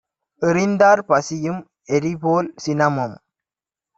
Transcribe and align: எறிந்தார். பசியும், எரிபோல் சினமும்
எறிந்தார். 0.41 1.01
பசியும், 1.01 1.59
எரிபோல் 1.89 2.49
சினமும் 2.55 3.15